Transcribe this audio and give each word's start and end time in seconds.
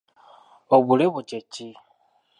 Obuleebo 0.75 1.19
kye 1.27 1.39
ki? 1.51 1.67